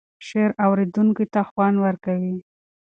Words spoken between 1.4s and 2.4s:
خوند ورکوي.